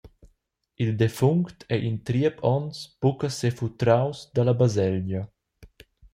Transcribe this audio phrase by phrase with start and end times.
[0.83, 5.21] Il defunct ei in triep onns buca sefutraus dalla baselgia.